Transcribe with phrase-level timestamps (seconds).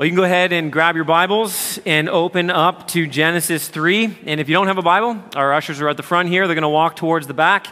[0.00, 4.20] Well, you can go ahead and grab your Bibles and open up to Genesis 3.
[4.24, 6.46] And if you don't have a Bible, our ushers are at the front here.
[6.46, 7.66] They're going to walk towards the back.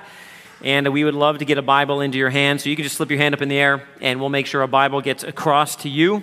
[0.62, 2.60] And we would love to get a Bible into your hand.
[2.60, 4.60] So you can just slip your hand up in the air and we'll make sure
[4.60, 6.22] a Bible gets across to you.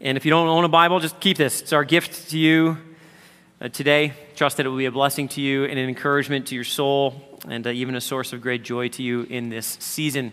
[0.00, 1.60] And if you don't own a Bible, just keep this.
[1.62, 2.76] It's our gift to you
[3.60, 4.14] uh, today.
[4.34, 7.38] Trust that it will be a blessing to you and an encouragement to your soul
[7.48, 10.32] and uh, even a source of great joy to you in this season.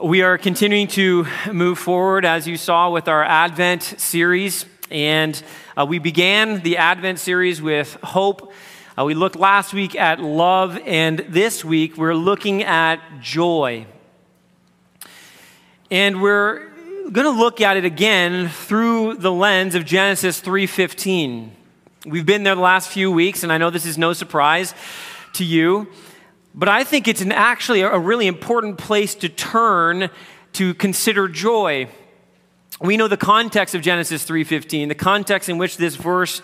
[0.00, 4.64] We are continuing to move forward, as you saw, with our Advent series.
[4.92, 5.42] And
[5.76, 8.52] uh, we began the Advent series with hope.
[8.96, 13.86] Uh, we looked last week at love, and this week we're looking at joy.
[15.90, 16.68] And we're
[17.10, 21.50] going to look at it again through the lens of Genesis 3:15.
[22.06, 24.74] We've been there the last few weeks, and I know this is no surprise
[25.32, 25.88] to you.
[26.58, 30.10] But I think it's an actually a really important place to turn
[30.54, 31.86] to consider joy.
[32.80, 36.42] We know the context of Genesis 3:15, the context in which this verse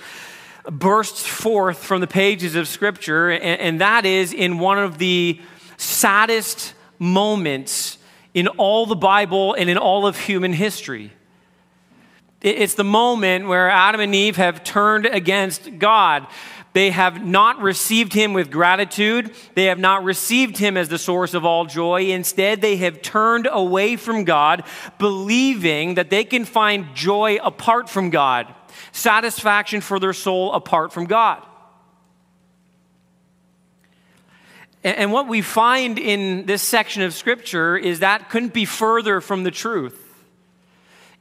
[0.70, 5.40] bursts forth from the pages of Scripture, and, and that is in one of the
[5.78, 7.98] saddest moments
[8.34, 11.10] in all the Bible and in all of human history.
[12.40, 16.28] It's the moment where Adam and Eve have turned against God.
[16.74, 19.32] They have not received him with gratitude.
[19.54, 22.06] They have not received him as the source of all joy.
[22.10, 24.64] Instead, they have turned away from God,
[24.98, 28.52] believing that they can find joy apart from God,
[28.90, 31.42] satisfaction for their soul apart from God.
[34.82, 39.44] And what we find in this section of Scripture is that couldn't be further from
[39.44, 40.03] the truth.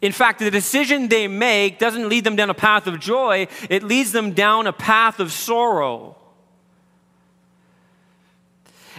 [0.04, 3.84] In fact, the decision they make doesn't lead them down a path of joy, it
[3.84, 6.18] leads them down a path of sorrow.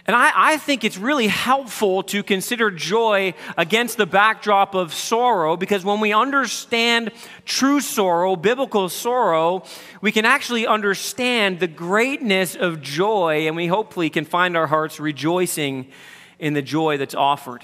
[0.07, 5.59] And I, I, think it's really helpful to consider joy against the backdrop of sorrow
[5.59, 7.11] because when we understand
[7.45, 9.65] true sorrow, biblical sorrow,
[10.01, 15.01] we can actually understand the greatness of joy and we hopefully can find our hearts
[15.01, 15.87] rejoicing
[16.39, 17.63] in the joy that's offered.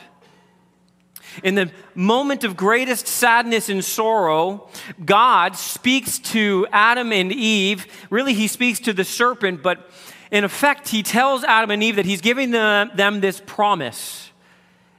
[1.42, 4.68] In the moment of greatest sadness and sorrow,
[5.04, 7.86] God speaks to Adam and Eve.
[8.10, 9.90] Really, he speaks to the serpent, but
[10.30, 14.30] in effect, he tells Adam and Eve that he's giving them, them this promise.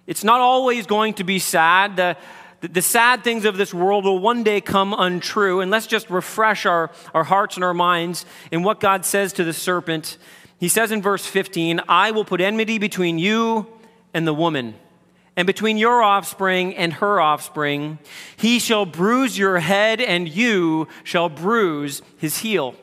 [0.08, 1.96] It's not always going to be sad.
[1.96, 2.18] The,
[2.60, 5.62] the, sad things of this world will one day come untrue.
[5.62, 9.44] And let's just refresh our, our hearts and our minds in what God says to
[9.44, 10.18] the serpent.
[10.60, 13.68] He says in verse 15, I will put enmity between you
[14.14, 14.76] and the woman
[15.36, 18.00] and between your offspring and her offspring.
[18.36, 22.76] He shall bruise your head, and you shall bruise his heel.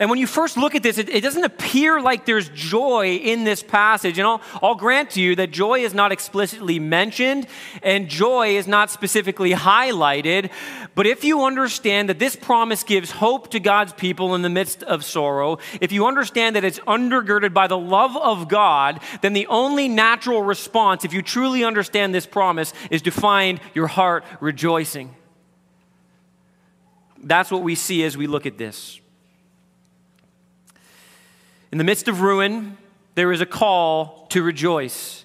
[0.00, 3.44] And when you first look at this, it, it, doesn't appear like there's joy in
[3.44, 4.18] this passage.
[4.18, 7.46] And I'll, I'll grant to you that joy is not explicitly mentioned
[7.82, 10.50] and joy is not specifically highlighted.
[10.94, 14.82] But if you understand that this promise gives hope to God's people in the midst
[14.82, 19.46] of sorrow, if you understand that it's undergirded by the love of God, then the
[19.48, 25.14] only natural response, if you truly understand this promise, is to find your heart rejoicing.
[27.22, 29.01] That's what we see as we look at this.
[31.72, 32.76] In the midst of ruin,
[33.14, 35.24] there is a call to rejoice.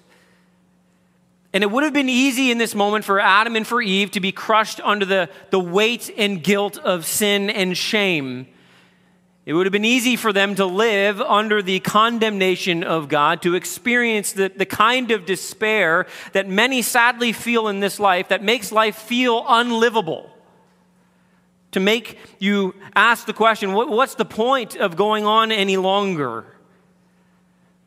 [1.52, 4.20] And it would have been easy in this moment for Adam and for Eve to
[4.20, 8.46] be crushed under the, the weight and guilt of sin and shame.
[9.44, 13.54] It would have been easy for them to live under the condemnation of God, to
[13.54, 18.72] experience the, the kind of despair that many sadly feel in this life that makes
[18.72, 20.30] life feel unlivable
[21.72, 26.44] to make you ask the question what, what's the point of going on any longer?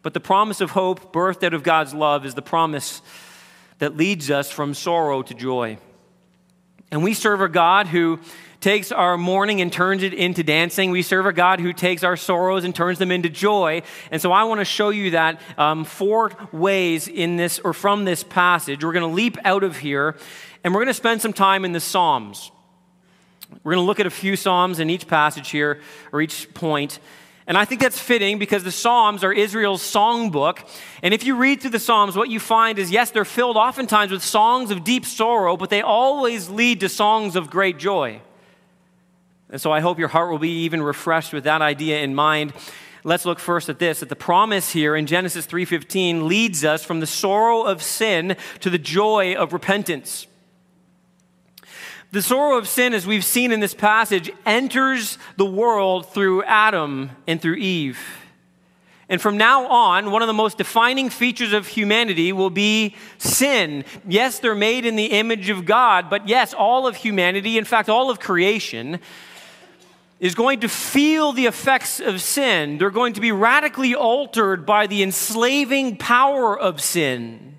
[0.01, 3.01] But the promise of hope, birthed out of God's love, is the promise
[3.79, 5.77] that leads us from sorrow to joy.
[6.91, 8.19] And we serve a God who
[8.59, 10.91] takes our mourning and turns it into dancing.
[10.91, 13.81] We serve a God who takes our sorrows and turns them into joy.
[14.11, 18.05] And so I want to show you that um, four ways in this or from
[18.05, 18.83] this passage.
[18.83, 20.15] We're going to leap out of here
[20.63, 22.51] and we're going to spend some time in the Psalms.
[23.63, 25.81] We're going to look at a few Psalms in each passage here,
[26.11, 26.99] or each point.
[27.47, 30.59] And I think that's fitting because the Psalms are Israel's songbook.
[31.03, 34.11] And if you read through the Psalms, what you find is yes, they're filled oftentimes
[34.11, 38.21] with songs of deep sorrow, but they always lead to songs of great joy.
[39.49, 42.53] And so I hope your heart will be even refreshed with that idea in mind.
[43.03, 46.99] Let's look first at this that the promise here in Genesis 3:15 leads us from
[46.99, 50.27] the sorrow of sin to the joy of repentance.
[52.11, 57.11] The sorrow of sin, as we've seen in this passage, enters the world through Adam
[57.25, 57.99] and through Eve.
[59.07, 63.85] And from now on, one of the most defining features of humanity will be sin.
[64.05, 67.87] Yes, they're made in the image of God, but yes, all of humanity, in fact,
[67.87, 68.99] all of creation,
[70.19, 72.77] is going to feel the effects of sin.
[72.77, 77.57] They're going to be radically altered by the enslaving power of sin.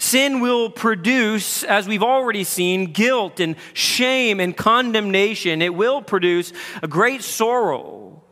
[0.00, 5.60] Sin will produce, as we've already seen, guilt and shame and condemnation.
[5.60, 8.22] It will produce a great sorrow.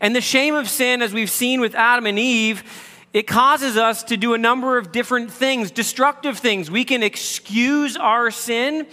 [0.00, 2.64] And the shame of sin, as we've seen with Adam and Eve,
[3.12, 6.70] it causes us to do a number of different things, destructive things.
[6.70, 8.86] We can excuse our sin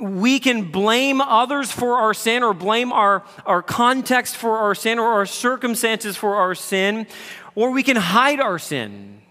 [0.00, 4.98] we can blame others for our sin or blame our, our context for our sin
[4.98, 7.06] or our circumstances for our sin,
[7.54, 9.21] or we can hide our sin.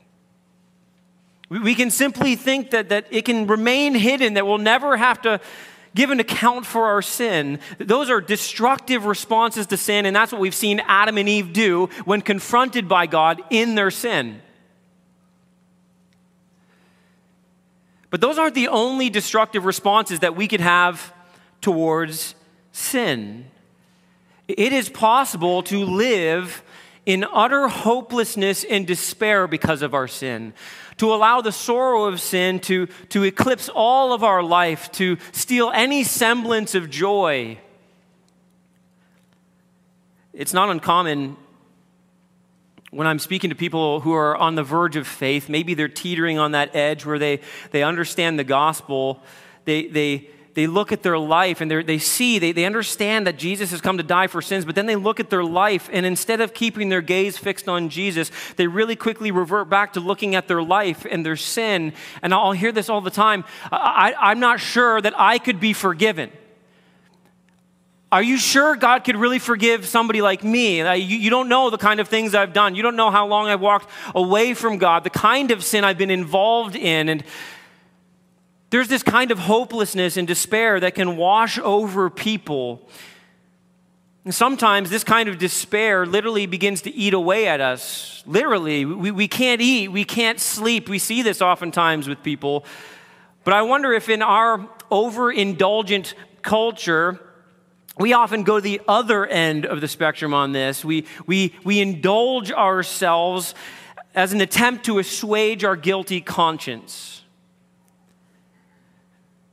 [1.52, 5.42] We, can simply think that, that it can remain hidden, that we'll never have to
[5.94, 7.60] give an account for our sin.
[7.78, 11.88] Those are destructive responses to sin, and that's what we've seen Adam and Eve do
[12.06, 14.42] when confronted by God in their sin.
[18.10, 21.14] But those aren't the only destructive responses that we could have
[21.60, 22.34] towards
[22.72, 23.52] sin.
[24.48, 26.64] It is possible to live
[27.06, 30.54] in utter hopelessness and despair because of our sin,
[30.98, 35.72] to allow the sorrow of sin to, to eclipse all of our life, to steal
[35.74, 37.58] any semblance of joy.
[40.34, 41.38] It's not uncommon
[42.92, 46.38] when I'm speaking to people who are on the verge of faith, maybe they're teetering
[46.38, 47.40] on that edge where they,
[47.72, 49.24] they understand the gospel,
[49.64, 53.72] they, they, they look at their life and they see, they, they understand that Jesus
[53.72, 56.42] has come to die for sins, but then they look at their life and instead
[56.42, 60.48] of keeping their gaze fixed on Jesus, they really quickly revert back to looking at
[60.48, 61.94] their life and their sin.
[62.22, 65.74] And I'll hear this all the time I, I'm not sure that I could be
[65.74, 66.32] forgiven.
[68.12, 70.82] Are you sure God could really forgive somebody like me?
[71.00, 72.76] You, don't know the kind of things I've done.
[72.76, 75.98] You don't know how long I've walked away from God, the kind of sin I've
[75.98, 77.08] been involved in.
[77.08, 77.24] And
[78.72, 82.90] there's this kind of hopelessness and despair that can wash over people.
[84.24, 88.24] And sometimes this kind of despair literally begins to eat away at us.
[88.26, 90.88] Literally, we, we can't eat, we can't sleep.
[90.88, 92.64] We see this oftentimes with people.
[93.44, 94.60] But I wonder if in our
[94.90, 97.20] overindulgent culture,
[97.98, 100.86] we often go the other end of the spectrum on this.
[100.86, 103.54] We, we, we indulge ourselves
[104.16, 107.22] as an attempt to assuage our guilty conscience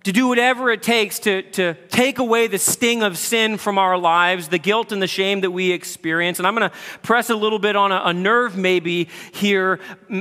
[0.08, 3.99] to do whatever it takes to, to take away the sting of sin from our
[3.99, 6.38] lives, the guilt and the shame that we experience.
[6.38, 9.78] And I'm going to press a little bit on a, a, nerve maybe here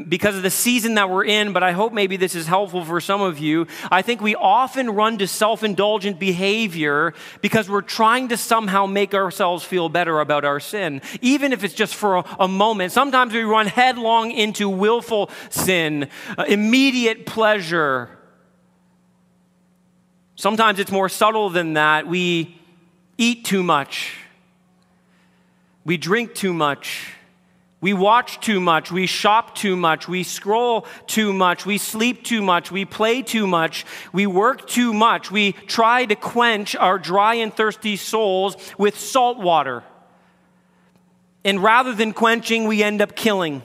[0.09, 2.99] because of the season that we're in, but I hope maybe this is helpful for
[2.99, 3.65] some of you.
[3.89, 9.13] I think we often run to self indulgent behavior because we're trying to somehow make
[9.13, 12.91] ourselves feel better about our sin, even if it's just for a, a moment.
[12.91, 18.16] Sometimes we run headlong into willful sin, uh, immediate pleasure
[20.37, 22.07] Sometimes it's more subtle than that.
[22.07, 22.55] We
[23.17, 24.15] eat too much,
[25.83, 27.13] we drink too much.
[27.79, 32.41] We watch too much, we shop too much, we scroll too much, we sleep too
[32.41, 37.35] much, we play too much, we work too much, we try to quench our dry
[37.35, 39.83] and thirsty souls with salt water.
[41.45, 43.61] And rather than quenching, we end up killing.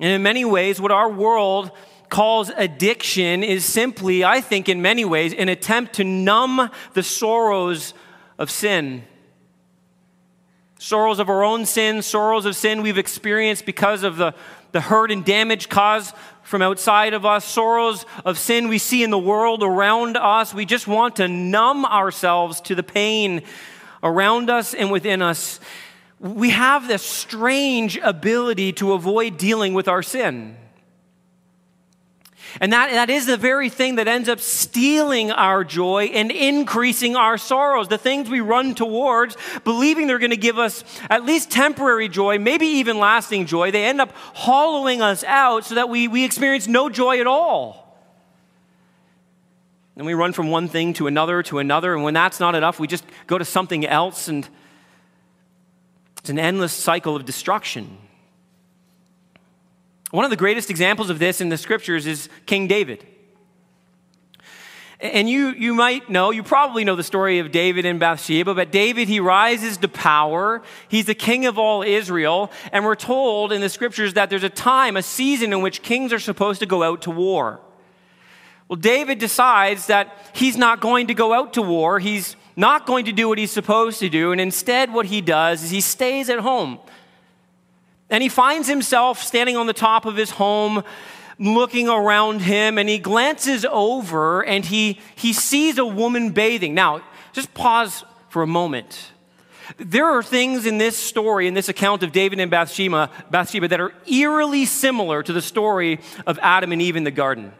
[0.00, 1.70] And in many ways, what our world
[2.08, 7.94] calls addiction is simply, I think, in many ways, an attempt to numb the sorrows
[8.38, 9.04] of sin.
[10.78, 14.34] Sorrows of our own sin, sorrows of sin we've experienced because of the,
[14.72, 19.10] the hurt and damage caused from outside of us, sorrows of sin we see in
[19.10, 20.54] the world around us.
[20.54, 23.42] We just want to numb ourselves to the pain
[24.02, 25.60] around us and within us
[26.20, 30.56] we have this strange ability to avoid dealing with our sin.
[32.60, 37.14] And that, that is the very thing that ends up stealing our joy and increasing
[37.14, 37.88] our sorrows.
[37.88, 42.38] The things we run towards, believing they're going to give us at least temporary joy,
[42.38, 46.66] maybe even lasting joy, they end up hollowing us out so that we, we experience
[46.66, 47.84] no joy at all.
[49.96, 52.80] And we run from one thing to another to another, and when that's not enough,
[52.80, 54.48] we just go to something else and
[56.28, 57.96] it's an endless cycle of destruction.
[60.10, 63.06] One of the greatest examples of this in the scriptures is King David.
[65.00, 68.70] And you, you might know, you probably know the story of David and Bathsheba, but
[68.70, 70.60] David, he rises to power.
[70.88, 72.52] He's the king of all Israel.
[72.72, 76.12] And we're told in the scriptures that there's a time, a season in which kings
[76.12, 77.58] are supposed to go out to war.
[78.68, 81.98] Well, David decides that he's not going to go out to war.
[81.98, 85.62] He's not going to do what he's supposed to do, and instead, what he does
[85.62, 86.80] is he stays at home.
[88.10, 90.82] And he finds himself standing on the top of his home,
[91.38, 96.74] looking around him, and he glances over and he, he sees a woman bathing.
[96.74, 99.12] Now, just pause for a moment.
[99.76, 103.80] There are things in this story, in this account of David and Bathsheba, Bathsheba, that
[103.80, 107.52] are eerily similar to the story of Adam and Eve in the garden.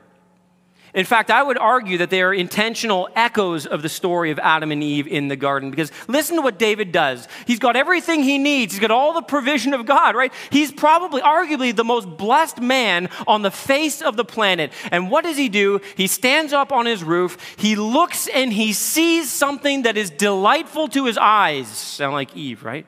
[0.98, 4.72] In fact, I would argue that they are intentional echoes of the story of Adam
[4.72, 7.28] and Eve in the garden because listen to what David does.
[7.46, 10.32] He's got everything he needs, he's got all the provision of God, right?
[10.50, 14.72] He's probably, arguably, the most blessed man on the face of the planet.
[14.90, 15.80] And what does he do?
[15.96, 20.88] He stands up on his roof, he looks and he sees something that is delightful
[20.88, 21.68] to his eyes.
[21.68, 22.86] Sound like Eve, right?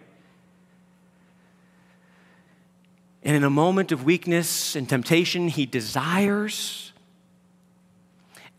[3.22, 6.89] And in a moment of weakness and temptation, he desires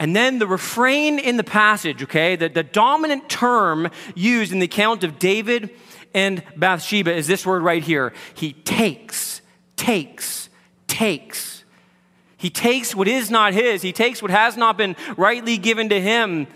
[0.02, 4.66] and then the refrain in the passage, okay, the, the dominant term used in the
[4.66, 5.70] account of David
[6.12, 8.12] and Bathsheba is this word right here.
[8.34, 9.44] He takes,
[9.78, 10.50] takes,
[10.88, 11.66] takes.
[12.36, 16.02] He takes what is not his, he takes what has not been rightly given to
[16.02, 16.48] him.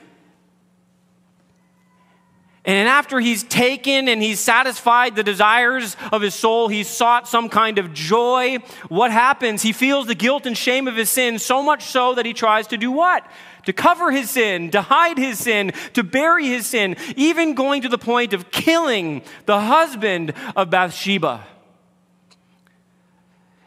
[2.65, 7.47] And after he's taken and he's satisfied the desires of his soul, he's sought some
[7.47, 8.57] kind of joy.
[8.89, 9.61] What happens?
[9.61, 12.65] He feels the guilt and shame of his sin so much so that he tries
[12.67, 13.23] to do what?
[13.67, 17.89] To cover his sin, to hide his sin, to bury his sin, even going to
[17.89, 21.45] the point of killing the husband of Bathsheba.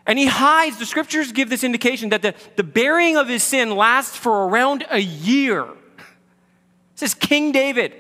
[0.07, 3.77] And he hides, the scriptures give this indication that the, the burying of his sin
[3.77, 5.69] lasts for around a year.
[6.97, 7.93] This is King David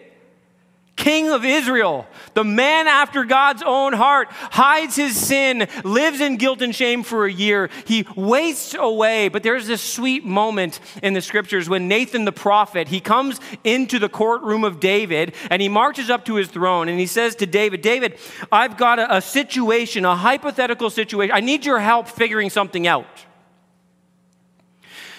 [0.98, 6.60] king of Israel, the man after God's own heart, hides his sin, lives in guilt
[6.60, 7.70] and shame for a year.
[7.86, 9.28] He wastes away.
[9.28, 13.98] But there's this sweet moment in the scriptures when Nathan the prophet, he comes into
[13.98, 17.46] the courtroom of David and he marches up to his throne and he says to
[17.46, 18.18] David, David,
[18.50, 21.34] I've got a, a situation, a hypothetical situation.
[21.34, 23.06] I need your help figuring something out.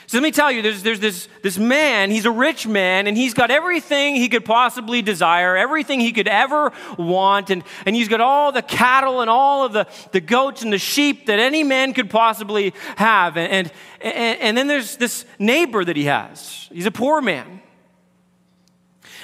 [0.09, 3.15] So let me tell you, there's, there's this, this man, he's a rich man, and
[3.15, 8.07] he's got everything he could possibly desire, everything he could ever want, and, and he's
[8.07, 11.63] got all the cattle and all of the, the goats and the sheep that any
[11.63, 13.37] man could possibly have.
[13.37, 16.67] And, and, and then there's this neighbor that he has.
[16.71, 17.61] He's a poor man.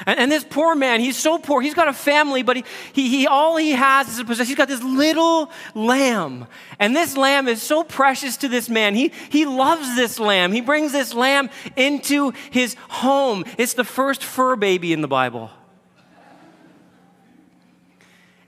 [0.06, 1.62] And, and, this poor man, he's so poor.
[1.62, 4.48] He's got a family, but he, he, he, all he has is a possession.
[4.48, 6.48] He's got this little lamb.
[6.80, 8.96] And this lamb is so precious to this man.
[8.96, 10.52] He, he loves this lamb.
[10.52, 13.46] He brings this lamb into his home.
[13.58, 15.50] It's the first fur baby in the Bible.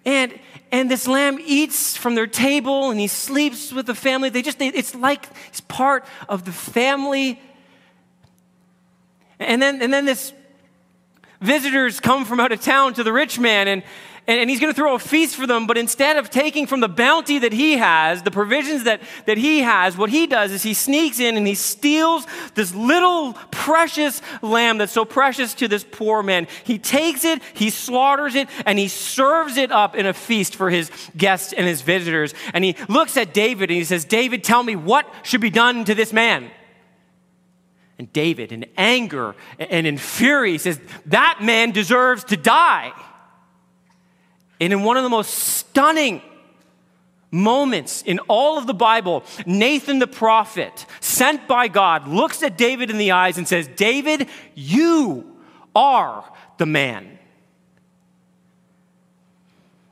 [0.07, 0.39] And,
[0.71, 4.29] and this lamb eats from their table and he sleeps with the family.
[4.29, 7.41] They just, they, it's like it's part of the family.
[9.37, 10.33] And then, and then this
[11.41, 13.83] visitors come from out of town to the rich man and,
[14.27, 16.79] and, and he's going to throw a feast for them but instead of taking from
[16.79, 20.63] the bounty that he has the provisions that, that he has what he does is
[20.63, 22.25] he sneaks in and he steals
[22.55, 26.47] this little precious lamb that's so precious to this poor man.
[26.63, 30.69] He takes it he slaughters it and he serves it up in a feast for
[30.69, 32.33] his guests and his visitors.
[32.53, 35.85] And he looks at david and he says david tell me what should be done
[35.85, 36.51] to this man
[37.99, 42.93] and David, in anger and in fury, says, That man deserves to die.
[44.59, 46.21] And in one of the most stunning
[47.31, 52.89] moments in all of the Bible, Nathan the prophet, sent by God, looks at David
[52.89, 55.37] in the eyes and says, David, you
[55.75, 56.23] are
[56.57, 57.16] the man.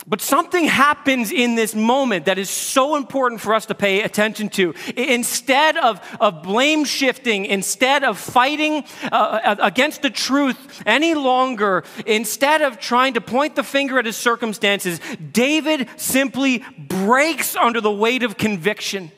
[0.08, 4.50] But something happens in this moment that is so important for us to pay attention
[4.50, 4.76] to.
[4.96, 11.84] Instead of, of blame shifting, instead of fighting uh, uh, against the truth any longer,
[12.06, 15.00] instead of trying to point the finger at his circumstances,
[15.32, 19.12] David simply breaks under the weight of conviction.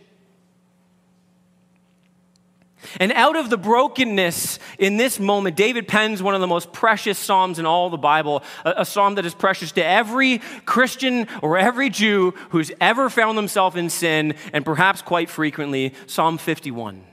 [2.99, 7.17] And out of the brokenness in this moment, David pens one of the most precious
[7.17, 11.57] Psalms in all the Bible, a, a, psalm that is precious to every Christian or
[11.57, 17.03] every Jew who's ever found themselves in sin, and perhaps quite frequently, Psalm 51.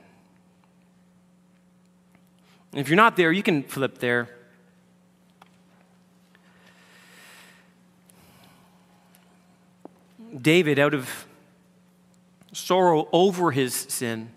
[2.73, 4.28] And if you're not there, you can flip there.
[10.40, 11.26] David, out of
[12.52, 14.31] sorrow over his sin,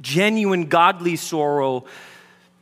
[0.00, 1.84] genuine godly sorrow,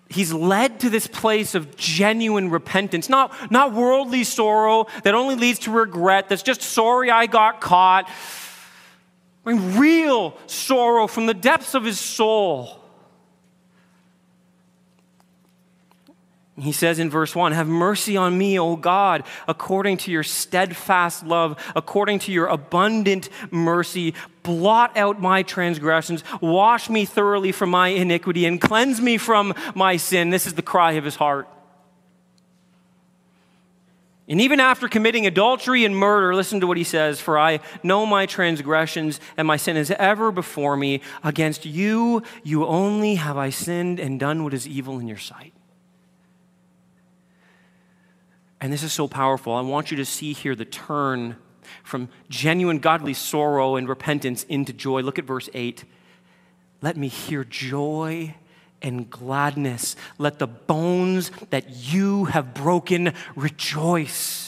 [0.08, 5.60] he's led to this place of genuine repentance, not, not worldly sorrow that only leads
[5.60, 8.10] to regret, that's just sorry I got caught.
[9.44, 12.78] I mean, real sorrow from the depths of his soul.
[16.60, 21.24] He says in verse 1 Have mercy on me, O God, according to your steadfast
[21.24, 24.14] love, according to your abundant mercy.
[24.48, 29.98] Blot out my transgressions, wash me thoroughly from my iniquity, and cleanse me from my
[29.98, 30.30] sin.
[30.30, 31.46] This is the cry of his heart.
[34.26, 38.06] And even after committing adultery and murder, listen to what he says For I know
[38.06, 41.02] my transgressions, and my sin is ever before me.
[41.22, 45.52] Against you, you only have I sinned and done what is evil in your sight.
[48.62, 49.52] And this is so powerful.
[49.52, 51.36] I want you to see here the turn
[51.82, 55.00] from genuine godly sorrow and repentance into joy.
[55.02, 55.84] Look at verse 8.
[56.80, 58.34] Let me hear joy
[58.80, 59.96] and gladness.
[60.18, 64.47] Let the bones that you have broken rejoice.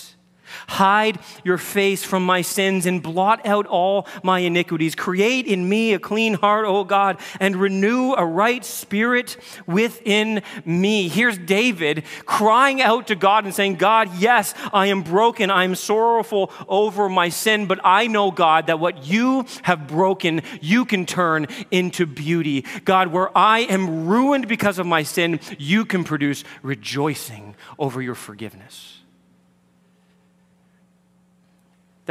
[0.70, 4.94] Hide your face from my sins and blot out all my iniquities.
[4.94, 9.36] Create in me a clean heart, O God, and renew a right spirit
[9.66, 11.08] within me.
[11.08, 15.50] Here's David crying out to God and saying, God, yes, I am broken.
[15.50, 20.40] I am sorrowful over my sin, but I know, God, that what you have broken,
[20.60, 22.64] you can turn into beauty.
[22.84, 28.14] God, where I am ruined because of my sin, you can produce rejoicing over your
[28.14, 28.99] forgiveness.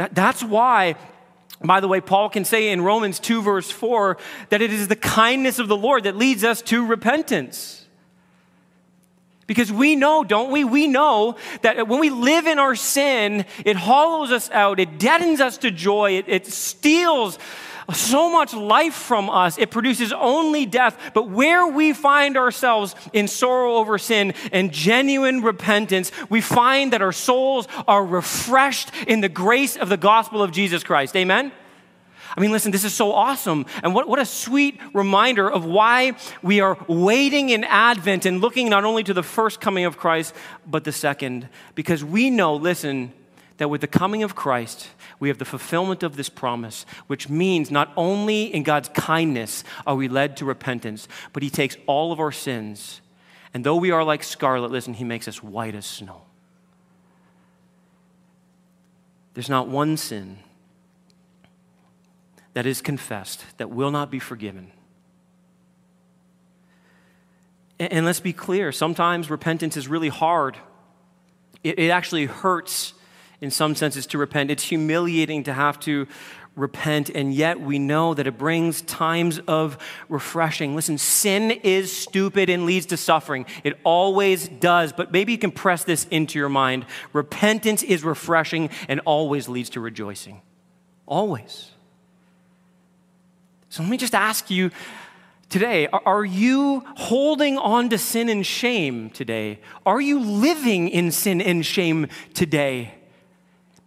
[0.00, 0.96] That, that's why
[1.62, 4.16] by the way, Paul can say in Romans 2, verse 4,
[4.48, 7.84] that it is the kindness of the Lord that leads us to repentance.
[9.46, 10.64] Because we know, don't we?
[10.64, 15.38] We know that when we live in our sin, it hollows us out, it deadens
[15.42, 17.38] us to joy, it, it steals
[17.92, 19.58] so much life from us.
[19.58, 21.12] It produces only death.
[21.14, 27.02] But where we find ourselves in sorrow over sin and genuine repentance, we find that
[27.02, 31.16] our souls are refreshed in the grace of the gospel of Jesus Christ.
[31.16, 31.52] Amen?
[32.36, 33.66] I mean, listen, this is so awesome.
[33.82, 38.68] And what, what a sweet reminder of why we are waiting in Advent and looking
[38.68, 40.34] not only to the first coming of Christ,
[40.66, 41.48] but the second.
[41.74, 43.12] Because we know, listen,
[43.60, 44.88] that with the coming of Christ,
[45.18, 49.94] we have the fulfillment of this promise, which means not only in God's kindness are
[49.94, 53.02] we led to repentance, but He takes all of our sins,
[53.52, 56.22] and though we are like scarlet, listen, He makes us white as snow.
[59.34, 60.38] There's not one sin
[62.54, 64.72] that is confessed that will not be forgiven.
[67.78, 70.56] And let's be clear sometimes repentance is really hard.
[71.62, 72.94] It, actually hurts
[73.40, 74.50] in some senses to repent.
[74.50, 76.06] It's humiliating to have to
[76.56, 80.74] repent, and yet we know that it brings times of refreshing.
[80.74, 83.46] Listen, sin is stupid and leads to suffering.
[83.64, 86.86] It always does, but maybe you can press this into your mind.
[87.12, 90.42] Repentance is refreshing and always leads to rejoicing.
[91.06, 91.70] Always.
[93.70, 94.70] So let me just ask you
[95.48, 99.60] today are you holding on to sin and shame today?
[99.86, 102.94] Are you living in sin and shame today?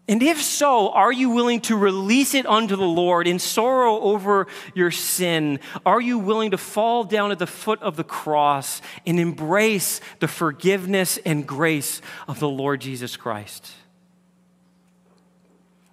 [0.05, 4.47] And if so, are you willing to release it unto the Lord in sorrow over
[4.75, 5.61] your sin?
[5.85, 10.27] Are you willing to fall down at the foot of the cross and embrace the
[10.27, 13.71] forgiveness and grace of the Lord Jesus Christ?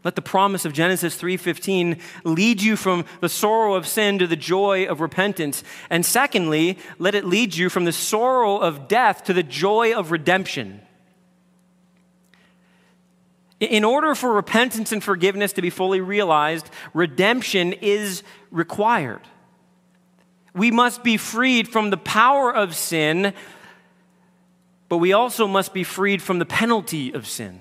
[0.02, 4.34] Let the promise of Genesis 3:15 lead you from the sorrow of sin to the
[4.34, 5.62] joy of repentance.
[5.88, 10.10] And secondly, let it lead you from the sorrow of death to the joy of
[10.10, 10.80] redemption.
[13.60, 19.20] In order for repentance and forgiveness to be fully realized, redemption is required.
[20.54, 23.34] We must be freed from the power of sin,
[24.88, 27.60] but we also must be freed from the penalty of sin.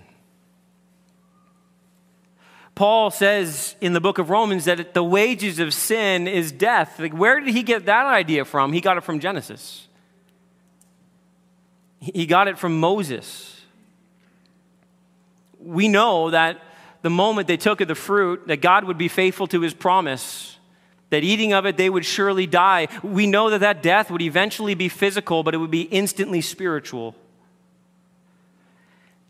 [2.76, 6.98] Paul says in the book of Romans that the wages of sin is death.
[6.98, 8.72] Like, where did he get that idea from?
[8.72, 9.86] He got it from Genesis.
[12.00, 13.59] He got it from Moses
[15.60, 16.62] we know that
[17.02, 20.58] the moment they took of the fruit, that God would be faithful to his promise,
[21.10, 22.88] that eating of it they would surely die.
[23.04, 27.16] We know that that death would eventually be physical, but it would be instantly spiritual.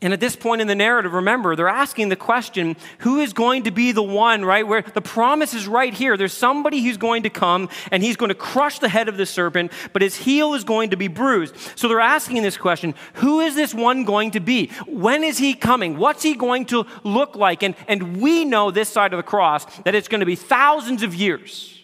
[0.01, 3.63] And at this point in the narrative, remember, they're asking the question who is going
[3.63, 4.65] to be the one, right?
[4.65, 6.15] Where the promise is right here.
[6.15, 9.25] There's somebody who's going to come and he's going to crush the head of the
[9.25, 11.53] serpent, but his heel is going to be bruised.
[11.75, 14.67] So they're asking this question who is this one going to be?
[14.87, 15.97] When is he coming?
[15.97, 17.61] What's he going to look like?
[17.61, 21.03] And, and we know this side of the cross that it's going to be thousands
[21.03, 21.78] of years.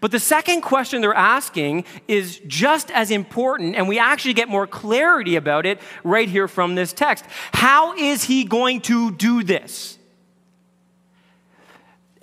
[0.00, 4.66] But the second question they're asking is just as important, and we actually get more
[4.66, 7.24] clarity about it right here from this text.
[7.52, 9.98] How is he going to do this?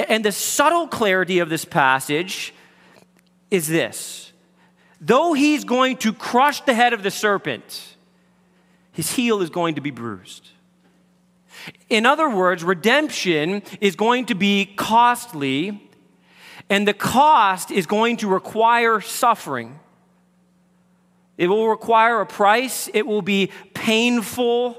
[0.09, 2.53] And the subtle clarity of this passage
[3.49, 4.31] is this
[5.03, 7.95] though he's going to crush the head of the serpent,
[8.91, 10.47] his heel is going to be bruised.
[11.89, 15.90] In other words, redemption is going to be costly,
[16.71, 19.77] and the cost is going to require suffering.
[21.37, 24.77] It will require a price, it will be painful.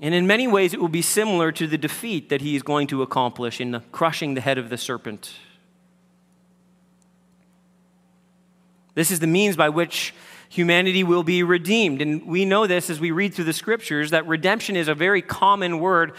[0.00, 2.86] And in many ways, it will be similar to the defeat that he is going
[2.86, 5.34] to accomplish in crushing the head of the serpent.
[8.94, 10.14] This is the means by which
[10.48, 12.00] humanity will be redeemed.
[12.00, 15.20] And we know this as we read through the scriptures that redemption is a very
[15.20, 16.14] common word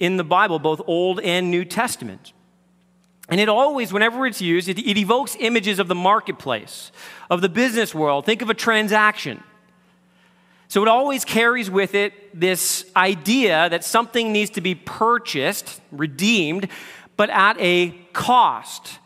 [0.00, 2.32] in the Bible, both Old and New Testament.
[3.28, 6.90] And it always, whenever it's used, it, it evokes images of the marketplace,
[7.30, 8.26] of the business world.
[8.26, 9.40] Think of a transaction.
[10.66, 16.68] So it always carries with it this idea that something needs to be purchased, redeemed,
[17.16, 18.98] but at a cost.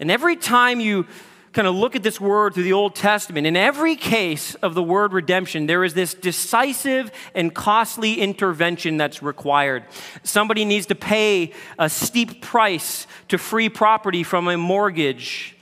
[0.00, 1.06] And every time you
[1.52, 4.82] kind of look at this word through the Old Testament, in every case of the
[4.82, 9.84] word redemption, there is this decisive and costly intervention that's required.
[10.22, 15.56] Somebody needs to pay a steep price to free property from a mortgage,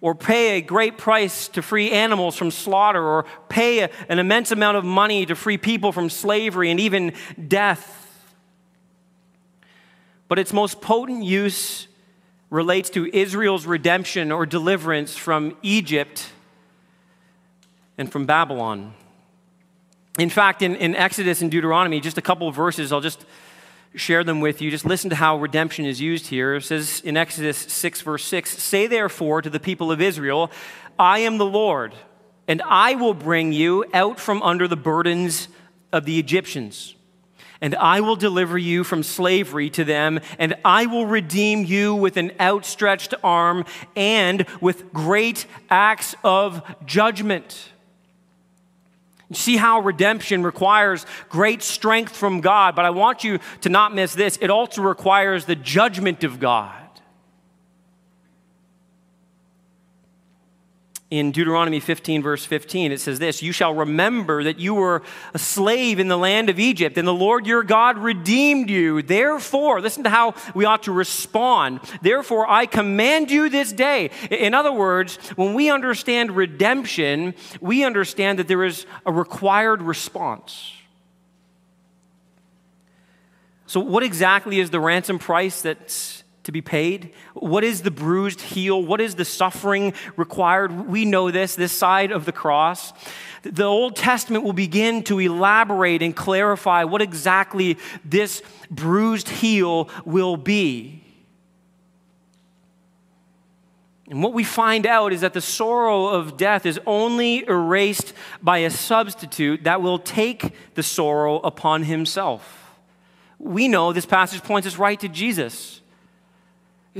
[0.00, 4.52] or pay a great price to free animals from slaughter, or pay a, an immense
[4.52, 7.12] amount of money to free people from slavery and even
[7.48, 8.04] death.
[10.28, 11.88] But its most potent use
[12.50, 16.30] relates to Israel's redemption or deliverance from Egypt
[17.98, 18.94] and from Babylon.
[20.18, 23.24] In fact, in, in Exodus and Deuteronomy, just a couple of verses, I'll just
[23.94, 24.70] share them with you.
[24.70, 26.56] Just listen to how redemption is used here.
[26.56, 30.50] It says in Exodus 6, verse 6 Say therefore to the people of Israel,
[30.98, 31.94] I am the Lord,
[32.48, 35.48] and I will bring you out from under the burdens
[35.92, 36.95] of the Egyptians
[37.60, 42.16] and I will deliver you from slavery to them, and I will redeem you with
[42.16, 43.64] an outstretched arm
[43.94, 47.70] and with great acts of judgment.
[49.32, 54.14] See how redemption requires great strength from God, but I want you to not miss
[54.14, 54.38] this.
[54.40, 56.85] It also requires the judgment of God.
[61.08, 65.02] In Deuteronomy 15, verse 15, it says this You shall remember that you were
[65.34, 69.02] a slave in the land of Egypt, and the Lord your God redeemed you.
[69.02, 71.80] Therefore, listen to how we ought to respond.
[72.02, 74.10] Therefore, I command you this day.
[74.30, 80.72] In other words, when we understand redemption, we understand that there is a required response.
[83.68, 87.12] So, what exactly is the ransom price that's to be paid?
[87.34, 88.82] What is the bruised heel?
[88.82, 90.88] What is the suffering required?
[90.88, 92.92] We know this, this side of the cross.
[93.42, 100.36] The Old Testament will begin to elaborate and clarify what exactly this bruised heel will
[100.36, 101.02] be.
[104.08, 108.58] And what we find out is that the sorrow of death is only erased by
[108.58, 112.70] a substitute that will take the sorrow upon himself.
[113.40, 115.80] We know this passage points us right to Jesus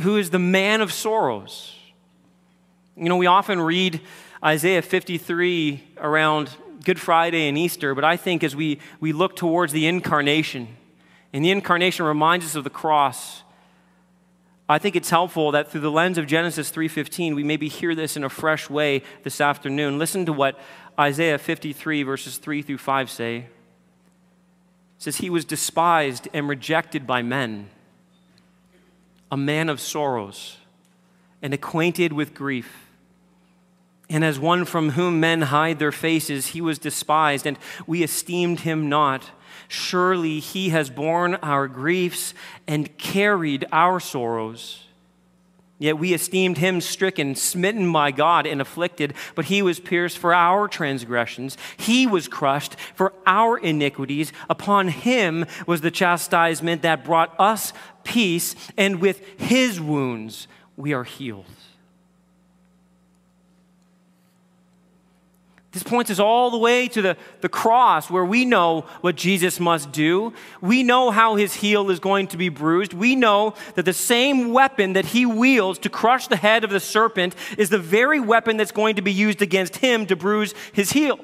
[0.03, 1.75] who is the man of sorrows.
[2.97, 4.01] You know, we often read
[4.45, 6.51] Isaiah 53 around
[6.85, 10.69] Good Friday and Easter, but I think as we, we look towards the incarnation,
[11.33, 13.43] and the incarnation reminds us of the cross,
[14.69, 18.17] I think it's helpful that through the lens of Genesis 3:15 we maybe hear this
[18.17, 19.97] in a fresh way this afternoon.
[19.99, 20.59] Listen to what
[20.99, 23.37] Isaiah 53 verses 3 through 5 say.
[23.37, 23.45] It
[24.99, 27.71] says he was despised and rejected by men
[29.31, 30.57] a man of sorrows
[31.43, 32.87] and acquainted with grief.
[34.09, 38.61] And as one from whom men hide their faces, he was despised, and we esteemed
[38.61, 39.31] him not.
[39.69, 42.33] Surely he has borne our griefs
[42.69, 44.85] and carried our sorrows.
[45.79, 50.33] Yet we esteemed him stricken, smitten by God, and afflicted, but he was pierced for
[50.33, 51.59] our transgressions.
[51.77, 54.33] He was crushed for our iniquities.
[54.49, 61.05] Upon him was the chastisement that brought us peace, and with his wounds we are
[61.05, 61.45] healed.
[65.77, 69.61] This points us all the way to the, the cross where we know what Jesus
[69.61, 70.33] must do.
[70.63, 72.95] We know how his heel is going to be bruised.
[72.95, 76.81] We know that the same weapon that he wields to crush the head of the
[76.81, 80.93] serpent is the very weapon that's going to be used against him to bruise his
[80.93, 81.21] heel.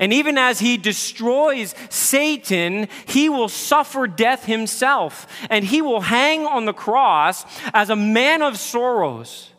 [0.00, 5.28] And even as he destroys Satan, he will suffer death himself.
[5.50, 9.52] And he will hang on the cross as a man of sorrows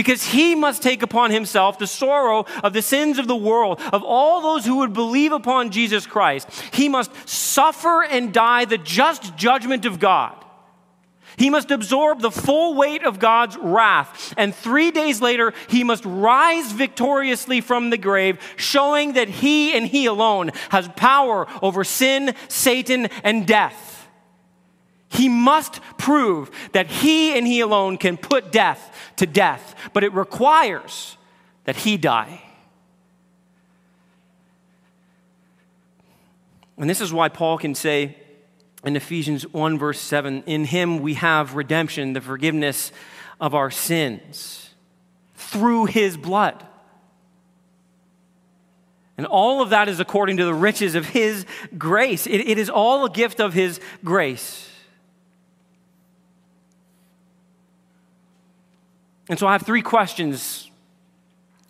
[0.00, 4.02] because he must take upon himself the sorrow of the sins of the world, of
[4.02, 6.50] all those who would believe upon Jesus Christ.
[6.72, 10.42] He must suffer and die the just judgment of God.
[11.36, 14.32] He must absorb the full weight of God's wrath.
[14.38, 19.86] And three days later, he must rise victoriously from the grave, showing that he and
[19.86, 23.89] he alone has power over sin, Satan, and death.
[25.10, 30.12] He must prove that he and he alone can put death to death, but it
[30.14, 31.16] requires
[31.64, 32.42] that he die.
[36.78, 38.16] And this is why Paul can say
[38.84, 42.92] in Ephesians 1, verse 7 In him we have redemption, the forgiveness
[43.40, 44.70] of our sins
[45.34, 46.64] through his blood.
[49.18, 51.44] And all of that is according to the riches of his
[51.76, 52.26] grace.
[52.26, 54.69] it, it is all a gift of his grace.
[59.30, 60.68] And so I have three questions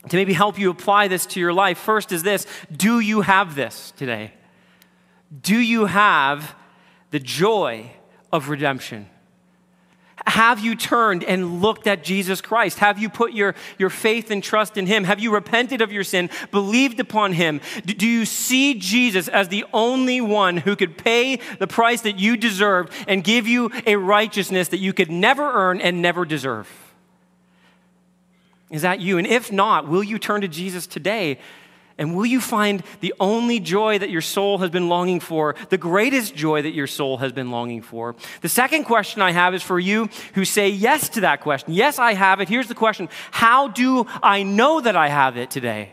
[0.09, 1.77] to maybe help you apply this to your life.
[1.77, 4.33] First is this Do you have this today?
[5.43, 6.57] Do you have
[7.11, 7.93] the joy
[8.33, 9.09] of redemption?
[10.27, 12.79] Have you turned and looked at Jesus Christ?
[12.79, 15.05] Have you put your, your faith and trust in Him?
[15.05, 17.61] Have you repented of your sin, believed upon Him?
[17.85, 22.37] Do you see Jesus as the only one who could pay the price that you
[22.37, 26.90] deserved and give you a righteousness that you could never earn and never deserve?
[28.71, 29.19] Is that you?
[29.19, 31.39] And if not, will you turn to Jesus today
[31.99, 35.77] and will you find the only joy that your soul has been longing for, the
[35.77, 38.17] greatest joy that your soul has been longing for?
[38.41, 41.75] The second question I have is for you who say yes to that question.
[41.75, 42.49] Yes, I have it.
[42.49, 45.93] Here's the question How do I know that I have it today?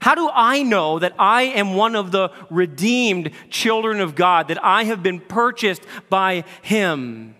[0.00, 4.62] How do I know that I am one of the redeemed children of God, that
[4.62, 7.35] I have been purchased by Him?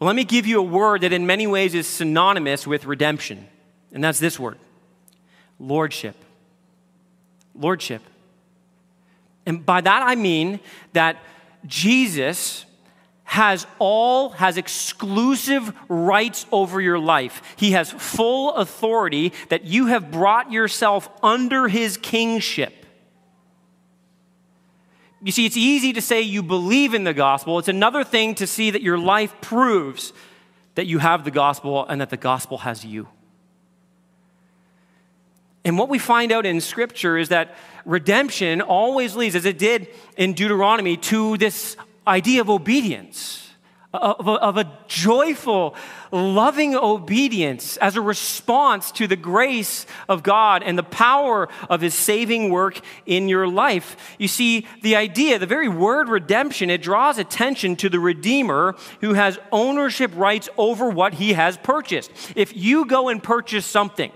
[0.00, 3.46] Well, let me give you a word that in many ways is synonymous with redemption,
[3.92, 4.58] and that's this word
[5.58, 6.16] lordship
[7.54, 8.02] lordship.
[9.46, 10.60] And by that I mean
[10.92, 11.18] that
[11.66, 12.64] Jesus
[13.24, 17.42] has all, has exclusive rights over your life.
[17.56, 22.79] He has full authority that you have brought yourself under his kingship.
[25.22, 27.58] You see, it's easy to say you believe in the gospel.
[27.58, 30.12] It's another thing to see that your life proves
[30.76, 33.08] that you have the gospel and that the gospel has you.
[35.64, 37.54] And what we find out in Scripture is that
[37.84, 43.49] redemption always leads, as it did in Deuteronomy, to this idea of obedience,
[43.92, 45.74] of a, of a, joyful,
[46.12, 51.94] loving obedience as a response to the grace of God and the power of His
[51.94, 54.16] saving work in your life.
[54.18, 59.14] You see, the idea, the very word redemption, it draws attention to the Redeemer who
[59.14, 62.10] has ownership rights over what He has purchased.
[62.36, 64.12] If you go and purchase something,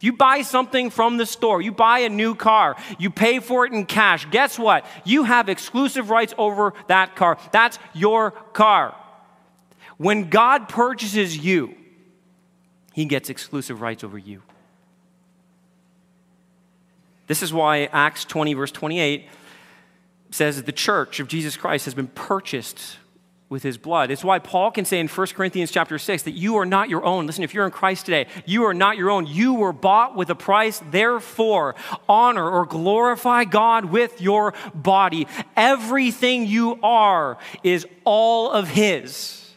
[0.00, 3.72] you buy something from the store, you buy a new car, you pay for it
[3.72, 4.84] in cash, guess what?
[5.04, 7.38] You have exclusive rights over that car.
[7.52, 8.94] That's your car.
[9.98, 11.74] When God purchases you,
[12.92, 14.42] He gets exclusive rights over you.
[17.26, 19.28] This is why Acts 20, verse 28
[20.30, 22.96] says that the church of Jesus Christ has been purchased
[23.50, 24.12] with his blood.
[24.12, 27.04] It's why Paul can say in 1 Corinthians chapter 6 that you are not your
[27.04, 27.26] own.
[27.26, 29.26] Listen, if you're in Christ today, you are not your own.
[29.26, 30.80] You were bought with a price.
[30.90, 31.74] Therefore,
[32.08, 35.26] honor or glorify God with your body.
[35.56, 39.50] Everything you are is all of his.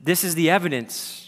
[0.00, 1.27] This is the evidence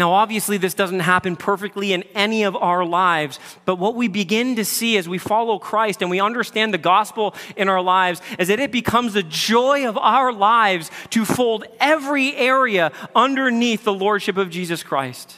[0.00, 4.56] now, obviously, this doesn't happen perfectly in any of our lives, but what we begin
[4.56, 8.48] to see as we follow Christ and we understand the gospel in our lives is
[8.48, 14.38] that it becomes the joy of our lives to fold every area underneath the lordship
[14.38, 15.36] of Jesus Christ.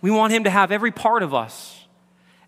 [0.00, 1.85] We want Him to have every part of us.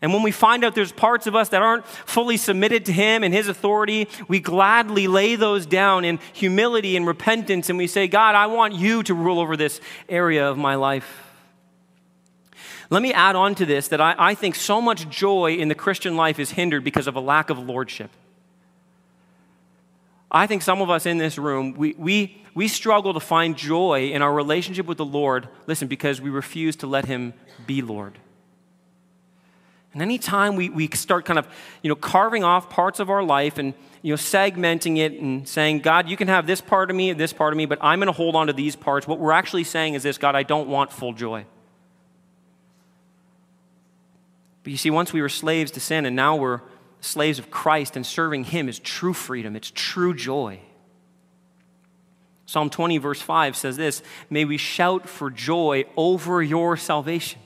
[0.00, 3.24] And when we find out there's parts of us that aren't fully submitted to Him
[3.24, 8.06] and His authority, we gladly lay those down in humility and repentance and we say,
[8.06, 11.24] God, I want you to rule over this area of my life.
[12.90, 15.74] Let me add on to this that I, I think so much joy in the
[15.74, 18.10] Christian life is hindered because of a lack of lordship.
[20.30, 24.10] I think some of us in this room, we, we, we struggle to find joy
[24.10, 27.34] in our relationship with the Lord, listen, because we refuse to let Him
[27.66, 28.18] be Lord.
[29.98, 31.48] And anytime we, we start kind of,
[31.82, 35.80] you know, carving off parts of our life and, you know, segmenting it and saying,
[35.80, 38.06] God, you can have this part of me, this part of me, but I'm going
[38.06, 40.68] to hold on to these parts, what we're actually saying is this God, I don't
[40.68, 41.46] want full joy.
[44.62, 46.60] But you see, once we were slaves to sin and now we're
[47.00, 50.60] slaves of Christ and serving Him is true freedom, it's true joy.
[52.46, 57.40] Psalm 20, verse 5 says this May we shout for joy over your salvation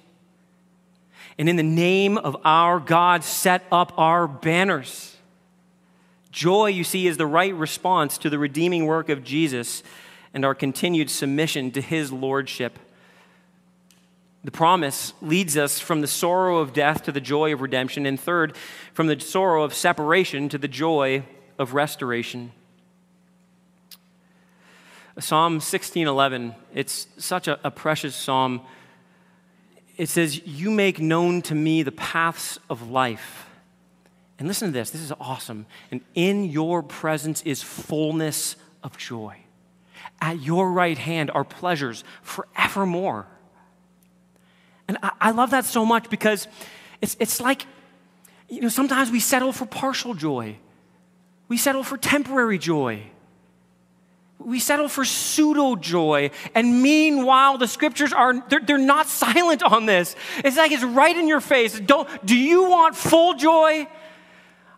[1.43, 5.17] and in the name of our God set up our banners.
[6.31, 9.83] Joy, you see, is the right response to the redeeming work of Jesus
[10.33, 12.79] and our continued submission to his lordship.
[14.45, 18.21] The promise leads us from the sorrow of death to the joy of redemption, and
[18.21, 18.57] third,
[18.93, 21.25] from the sorrow of separation to the joy
[21.59, 22.53] of restoration.
[25.19, 28.61] Psalm 16:11, it's such a, a precious psalm.
[29.97, 33.47] It says, "You make known to me the paths of life."
[34.39, 35.67] And listen to this, this is awesome.
[35.93, 39.37] And in your presence is fullness of joy.
[40.21, 43.29] At your right hand are pleasures forevermore.
[44.89, 46.49] And I, I love that so much because
[47.01, 47.67] it's, it's like,
[48.49, 50.57] you know, sometimes we settle for partial joy,
[51.47, 53.05] we settle for temporary joy.
[54.45, 56.31] We settle for pseudo joy.
[56.55, 60.17] And meanwhile, the scriptures are, they're, they're not silent on this.
[60.39, 61.79] It's like it's right in your face.
[61.79, 63.87] Don't, do you want full joy?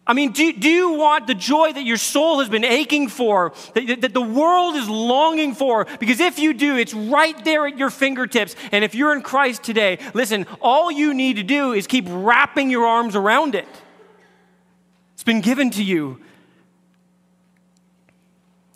[0.06, 3.54] I mean, do, do you want the joy that your soul has been aching for,
[3.72, 5.86] that, that the world is longing for?
[5.98, 8.54] Because if you do, it's right there at your fingertips.
[8.70, 12.70] And if you're in Christ today, listen, all you need to do is keep wrapping
[12.70, 13.68] your arms around it.
[15.14, 16.20] It's been given to you.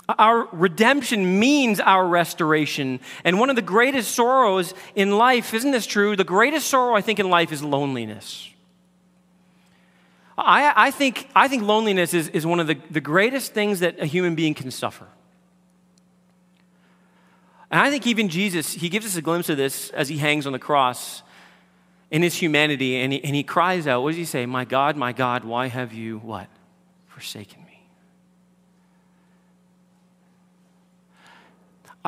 [0.09, 3.01] Our redemption means our restoration.
[3.25, 6.17] And one of the greatest sorrows in life, isn't this true?
[6.17, 8.49] The greatest sorrow, I think, in life is loneliness.
[10.39, 13.99] I, I, think, I think loneliness is, is one of the, the greatest things that
[13.99, 15.07] a human being can suffer.
[17.71, 20.47] And I think even Jesus, he gives us a glimpse of this as he hangs
[20.47, 21.23] on the cross
[22.11, 24.47] in his humanity, and he, and he cries out, what does he say?
[24.47, 26.47] My God, my God, why have you what?
[27.09, 27.68] Forsaken me.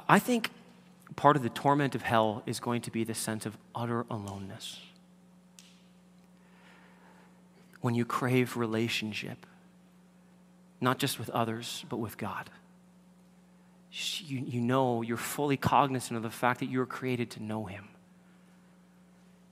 [0.08, 0.50] I think
[1.16, 4.80] part of the torment of hell is going to be the sense of utter aloneness
[7.80, 9.46] when you crave relationship,
[10.80, 12.50] not just with others, but with God.
[13.92, 17.64] You, you know, you're fully cognizant of the fact that you were created to know
[17.64, 17.88] Him.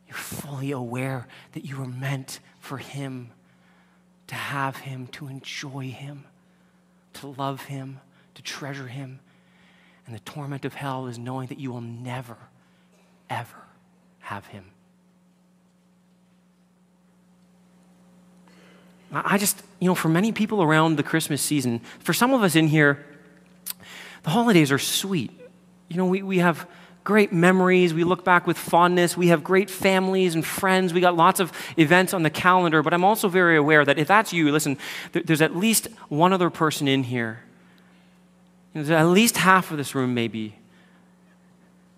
[0.06, 3.30] You're fully aware that you were meant for Him,
[4.28, 6.24] to have Him, to enjoy Him,
[7.14, 8.00] to love Him,
[8.34, 9.20] to treasure Him.
[10.08, 12.38] And the torment of hell is knowing that you will never,
[13.28, 13.58] ever
[14.20, 14.64] have Him.
[19.12, 22.56] I just, you know, for many people around the Christmas season, for some of us
[22.56, 23.04] in here,
[24.22, 25.30] the holidays are sweet.
[25.88, 26.66] You know, we, we have
[27.04, 27.92] great memories.
[27.92, 29.14] We look back with fondness.
[29.14, 30.94] We have great families and friends.
[30.94, 32.82] We got lots of events on the calendar.
[32.82, 34.78] But I'm also very aware that if that's you, listen,
[35.12, 37.40] there's at least one other person in here.
[38.78, 40.54] There's at least half of this room, maybe,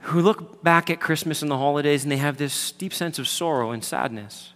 [0.01, 3.29] who look back at Christmas and the holidays and they have this deep sense of
[3.29, 4.55] sorrow and sadness.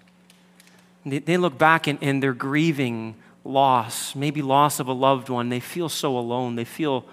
[1.04, 5.50] They, they look back and, and they're grieving loss, maybe loss of a loved one.
[5.50, 6.56] They feel so alone.
[6.56, 7.04] They feel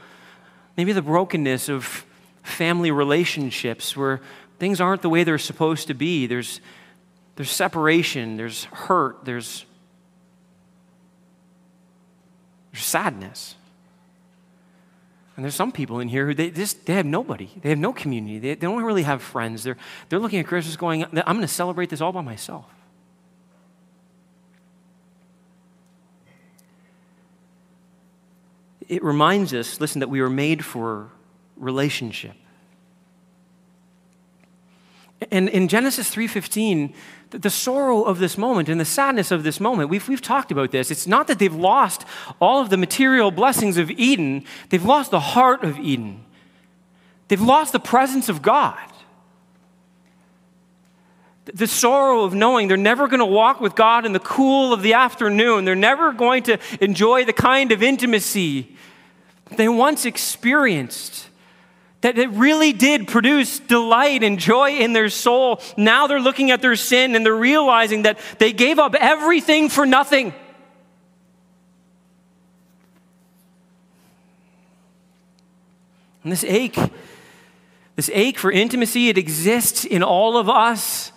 [0.78, 2.06] maybe the brokenness of
[2.41, 4.21] family relationships where
[4.60, 6.26] things aren't the way they're supposed to be.
[6.26, 6.62] There's,
[7.36, 9.65] there's separation, there's hurt, there's,
[12.71, 13.56] there's sadness.
[15.35, 17.49] And there's some people in here who they just they have nobody.
[17.61, 18.37] They have no community.
[18.39, 19.63] They, they don't really have friends.
[19.63, 19.77] They're,
[20.09, 22.65] they're looking at Christmas going, I'm going to celebrate this all by myself.
[28.91, 31.09] it reminds us, listen, that we were made for
[31.55, 32.33] relationship.
[35.31, 36.93] And in Genesis 3:15,
[37.31, 40.71] the sorrow of this moment and the sadness of this moment, we've, we've talked about
[40.71, 40.91] this.
[40.91, 42.05] It's not that they've lost
[42.39, 46.25] all of the material blessings of Eden, they've lost the heart of Eden.
[47.27, 48.77] They've lost the presence of God.
[51.45, 54.81] The sorrow of knowing they're never going to walk with God in the cool of
[54.81, 55.63] the afternoon.
[55.63, 58.75] They're never going to enjoy the kind of intimacy
[59.55, 61.29] they once experienced.
[62.01, 65.61] That it really did produce delight and joy in their soul.
[65.77, 69.85] Now they're looking at their sin and they're realizing that they gave up everything for
[69.85, 70.33] nothing.
[76.23, 76.77] And this ache,
[77.95, 81.11] this ache for intimacy, it exists in all of us.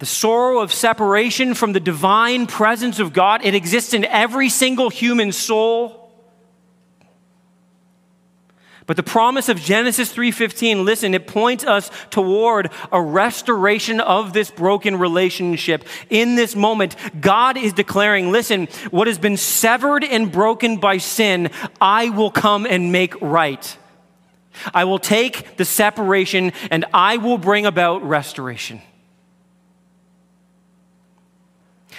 [0.00, 4.90] The sorrow of separation from the divine presence of God, it exists in every single
[4.90, 6.03] human soul.
[8.86, 14.50] But the promise of Genesis 3:15, listen, it points us toward a restoration of this
[14.50, 15.84] broken relationship.
[16.10, 21.50] In this moment, God is declaring, listen, what has been severed and broken by sin,
[21.80, 23.78] I will come and make right.
[24.72, 28.82] I will take the separation and I will bring about restoration.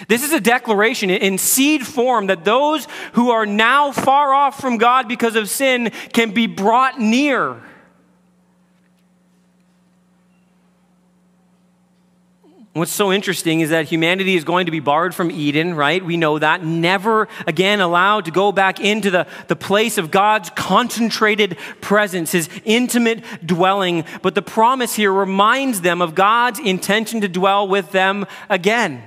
[0.08, 4.78] This is a declaration in seed form that those who are now far off from
[4.78, 7.62] God because of sin can be brought near.
[12.76, 16.04] What's so interesting is that humanity is going to be barred from Eden, right?
[16.04, 16.62] We know that.
[16.62, 22.50] Never again allowed to go back into the, the place of God's concentrated presence, his
[22.66, 24.04] intimate dwelling.
[24.22, 29.04] But the promise here reminds them of God's intention to dwell with them again.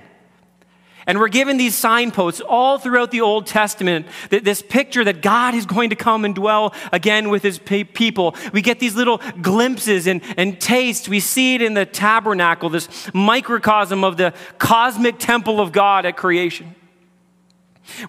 [1.08, 5.54] And we're given these signposts all throughout the Old Testament, that this picture that God
[5.54, 8.36] is going to come and dwell again with his people.
[8.52, 11.08] We get these little glimpses and, and tastes.
[11.08, 16.16] We see it in the tabernacle, this microcosm of the cosmic temple of God at
[16.16, 16.74] creation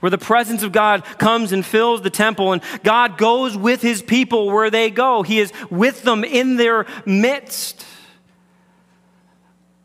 [0.01, 4.01] where the presence of God comes and fills the temple, and God goes with his
[4.01, 5.23] people where they go.
[5.23, 7.85] He is with them in their midst.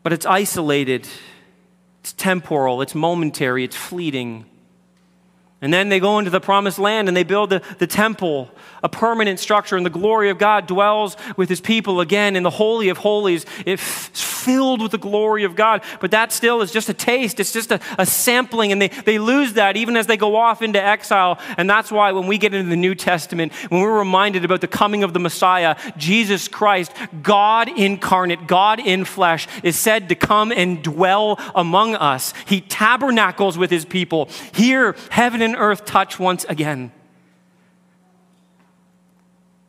[0.03, 1.07] But it's isolated,
[2.05, 4.45] it's temporal, it's momentary, it's fleeting.
[5.61, 8.51] And then they go into the promised land and they build the, the temple,
[8.83, 12.49] a permanent structure, and the glory of God dwells with his people again in the
[12.49, 13.45] Holy of Holies.
[13.65, 15.81] It's filled with the glory of God.
[15.99, 19.17] But that still is just a taste, it's just a, a sampling, and they, they
[19.17, 21.39] lose that even as they go off into exile.
[21.57, 24.67] And that's why when we get into the New Testament, when we're reminded about the
[24.67, 26.91] coming of the Messiah, Jesus Christ,
[27.23, 32.33] God incarnate, God in flesh, is said to come and dwell among us.
[32.45, 34.29] He tabernacles with his people.
[34.53, 36.91] Here, heaven and earth touch once again.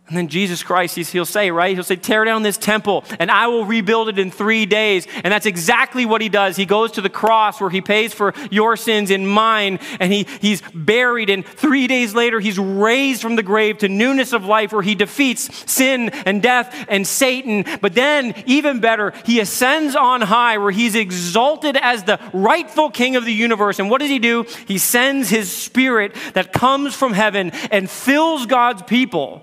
[0.08, 1.74] And then Jesus Christ, he'll say, right?
[1.74, 5.04] He'll say, Tear down this temple and I will rebuild it in three days.
[5.24, 6.54] And that's exactly what he does.
[6.54, 9.80] He goes to the cross where he pays for your sins and mine.
[9.98, 11.28] And he, he's buried.
[11.28, 14.94] And three days later, he's raised from the grave to newness of life where he
[14.94, 17.64] defeats sin and death and Satan.
[17.80, 23.16] But then, even better, he ascends on high where he's exalted as the rightful king
[23.16, 23.80] of the universe.
[23.80, 24.44] And what does he do?
[24.68, 29.42] He sends his spirit that comes from heaven and fills God's people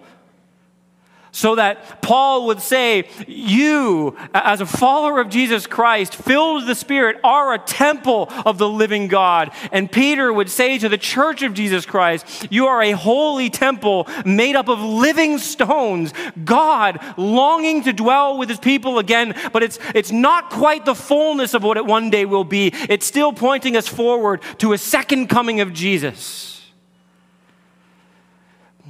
[1.33, 6.75] so that Paul would say, You, as a follower of Jesus Christ, filled with the
[6.75, 9.51] Spirit, are a temple of the living God.
[9.71, 14.07] And Peter would say to the church of Jesus Christ, You are a holy temple
[14.23, 16.13] made up of living stones,
[16.45, 21.55] God longing to dwell with his people again, but it's, it's not quite the fullness
[21.55, 22.69] of what it one day will be.
[22.87, 26.71] It's still pointing us forward to a second coming of Jesus.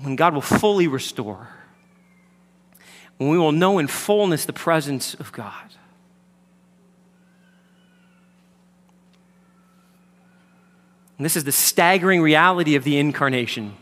[0.01, 1.62] When God will fully restore
[3.23, 5.53] when we will know in fullness the presence of God.
[11.17, 13.77] And this is the staggering reality of the incarnation.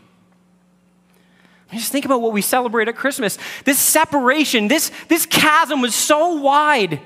[1.72, 3.36] Just think about what we celebrate at Christmas.
[3.64, 7.00] This separation, this, this chasm was so wide.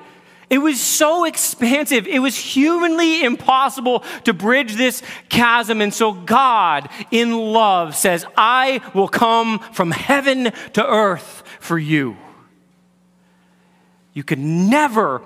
[0.50, 2.06] It was so expansive.
[2.06, 5.80] It was humanly impossible to bridge this chasm.
[5.80, 12.18] And so God, in love, says, I will come from heaven to earth for you.
[14.16, 15.20] You can never,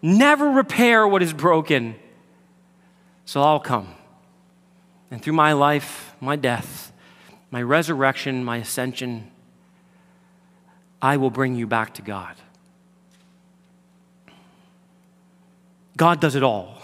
[0.00, 1.94] never repair what is broken.
[3.26, 3.94] So I'll come.
[5.10, 6.90] And through my life, my death,
[7.50, 9.30] my resurrection, my ascension,
[11.02, 12.34] I will bring you back to God.
[15.98, 16.80] God does it all.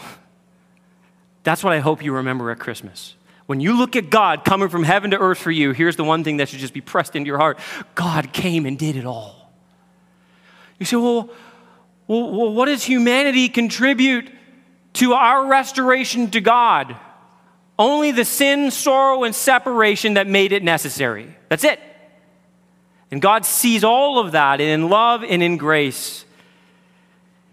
[1.43, 3.15] That's what I hope you remember at Christmas.
[3.47, 6.23] When you look at God coming from heaven to earth for you, here's the one
[6.23, 7.59] thing that should just be pressed into your heart
[7.95, 9.51] God came and did it all.
[10.79, 11.31] You say, well,
[12.09, 14.31] well, what does humanity contribute
[14.95, 16.97] to our restoration to God?
[17.79, 21.37] Only the sin, sorrow, and separation that made it necessary.
[21.49, 21.81] That's it.
[23.11, 26.25] And God sees all of that, and in love and in grace,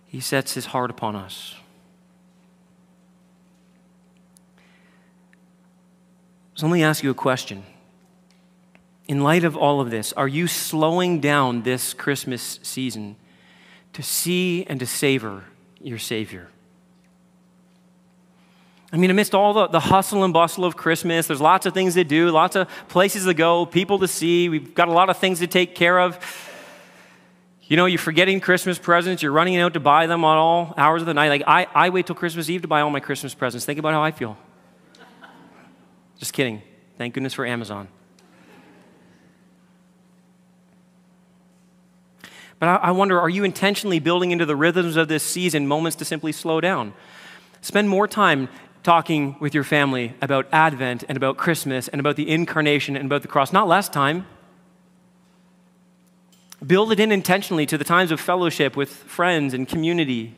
[0.08, 1.56] He sets His heart upon us.
[6.56, 7.64] So let me ask you a question.
[9.08, 13.18] In light of all of this, are you slowing down this Christmas season
[13.94, 15.46] to see and to savor
[15.80, 16.50] your Savior?
[18.92, 21.96] I mean, amidst all the, the hustle and bustle of Christmas, there's lots of things
[21.96, 24.50] to do, lots of places to go, people to see.
[24.50, 26.20] We've got a lot of things to take care of.
[27.64, 31.02] You know, you're forgetting Christmas presents, you're running out to buy them on all hours
[31.02, 31.30] of the night.
[31.30, 33.66] Like, I, I wait till Christmas Eve to buy all my Christmas presents.
[33.66, 34.38] Think about how I feel.
[36.20, 36.62] Just kidding.
[37.00, 37.88] Thank goodness for Amazon.
[42.64, 45.98] But I, I wonder are you intentionally building into the rhythms of this season moments
[45.98, 46.94] to simply slow down?
[47.60, 48.48] Spend more time
[48.84, 53.22] talking with your family about Advent and about Christmas and about the incarnation and about
[53.22, 54.26] the cross, not less time.
[56.66, 60.34] Build it in intentionally to the times of fellowship with friends and community.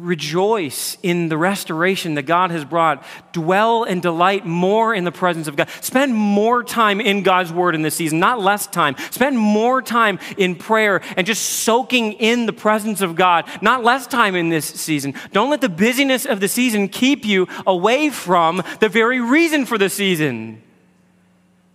[0.00, 3.04] Rejoice in the restoration that God has brought.
[3.32, 5.68] Dwell and delight more in the presence of God.
[5.80, 8.96] Spend more time in God's word in this season, not less time.
[9.10, 14.06] Spend more time in prayer and just soaking in the presence of God, not less
[14.06, 15.14] time in this season.
[15.32, 19.78] Don't let the busyness of the season keep you away from the very reason for
[19.78, 20.62] the season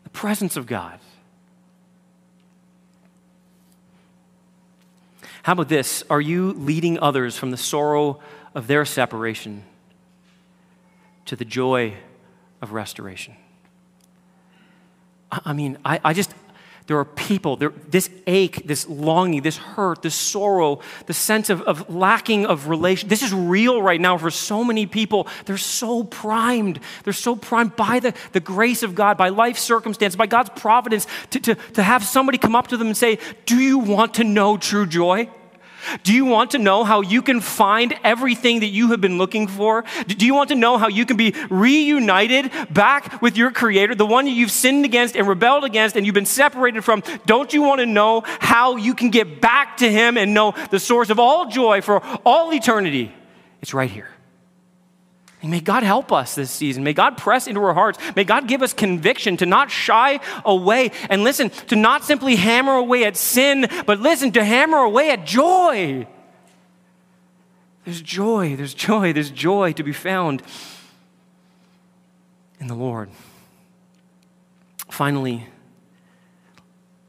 [0.03, 0.99] the presence of God.
[5.45, 6.03] How about this?
[6.09, 8.19] Are you leading others from the sorrow
[8.55, 9.63] of their separation
[11.25, 11.93] to the joy
[12.63, 13.35] of restoration?
[15.31, 16.33] I mean, I, I just,
[16.87, 21.63] there are people, there, this ache, this longing, this hurt, this sorrow, the sense of,
[21.63, 23.09] of lacking of relation.
[23.09, 25.27] This is real right now for so many people.
[25.45, 26.79] They're so primed.
[27.03, 31.07] They're so primed by the, the grace of God, by life circumstance, by God's providence
[31.31, 33.17] to, to, to have somebody come up to them and say,
[33.47, 35.27] Do you want to know true joy?
[36.03, 39.47] Do you want to know how you can find everything that you have been looking
[39.47, 39.83] for?
[40.07, 44.05] Do you want to know how you can be reunited back with your Creator, the
[44.05, 47.03] one you've sinned against and rebelled against and you've been separated from?
[47.25, 50.79] Don't you want to know how you can get back to Him and know the
[50.79, 53.13] source of all joy for all eternity?
[53.61, 54.14] It's right here.
[55.45, 56.83] And may God help us this season.
[56.83, 57.99] May God press into our hearts.
[58.15, 62.71] May God give us conviction to not shy away and listen, to not simply hammer
[62.71, 66.07] away at sin, but listen, to hammer away at joy.
[67.83, 70.41] There's joy, there's joy, there's joy to be found
[72.59, 73.11] in the Lord.
[74.89, 75.45] Finally,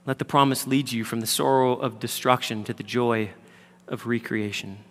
[0.04, 3.30] let the promise lead you from the sorrow of destruction to the joy
[3.88, 4.84] of recreation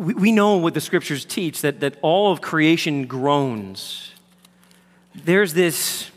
[0.00, 4.12] we, we know what the scriptures teach that, that all of creation groans.
[5.14, 6.10] There's this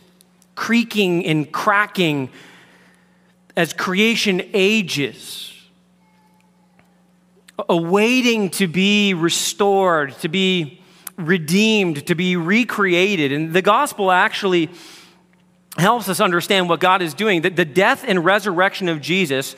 [0.55, 2.29] creaking and cracking
[3.57, 5.53] as creation ages,
[7.67, 10.81] awaiting to be restored, to be
[11.17, 13.33] redeemed, to be recreated.
[13.33, 14.69] And the gospel actually
[15.77, 17.41] helps us understand what God is doing.
[17.41, 19.55] That the death and resurrection of Jesus,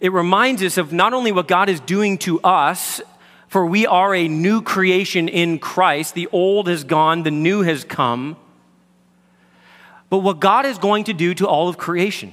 [0.00, 3.00] it reminds us of not only what God is doing to us
[3.50, 6.14] for we are a new creation in Christ.
[6.14, 8.36] The old has gone, the new has come.
[10.08, 12.32] But what God is going to do to all of creation.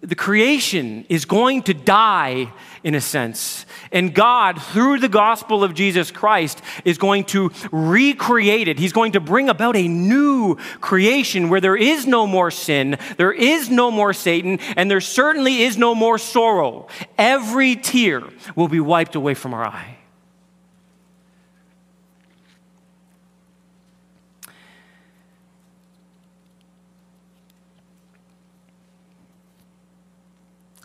[0.00, 2.50] The creation is going to die
[2.82, 3.66] in a sense.
[3.92, 8.78] And God, through the gospel of Jesus Christ, is going to recreate it.
[8.78, 13.32] He's going to bring about a new creation where there is no more sin, there
[13.32, 16.88] is no more Satan, and there certainly is no more sorrow.
[17.16, 18.22] Every tear
[18.56, 19.97] will be wiped away from our eye.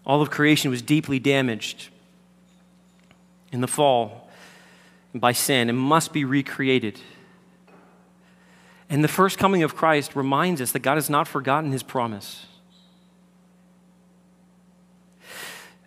[0.06, 1.90] All of creation was deeply damaged
[3.52, 4.30] in the fall
[5.16, 7.00] by sin and must be recreated.
[8.90, 12.46] And the first coming of Christ reminds us that God has not forgotten his promise.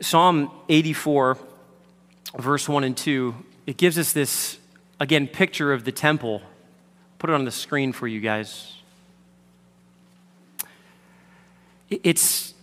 [0.00, 1.38] Psalm 84,
[2.38, 3.34] verse 1 and 2,
[3.66, 4.58] it gives us this,
[5.00, 6.42] again, picture of the temple.
[7.18, 8.74] Put it on the screen for you guys.
[11.88, 12.54] It's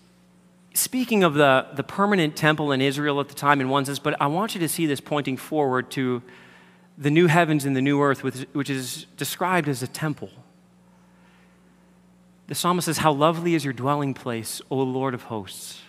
[0.73, 4.19] speaking of the, the permanent temple in Israel at the time in one sense, but
[4.21, 6.21] I want you to see this pointing forward to
[6.97, 10.29] the new heavens and the new earth, which is described as a temple.
[12.47, 15.81] The psalmist says, How lovely is your dwelling place, O Lord of hosts.